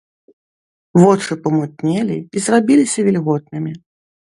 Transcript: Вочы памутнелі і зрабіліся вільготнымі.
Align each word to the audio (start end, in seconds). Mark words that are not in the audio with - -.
Вочы 1.01 1.37
памутнелі 1.45 2.19
і 2.21 2.37
зрабіліся 2.49 2.99
вільготнымі. 3.11 3.81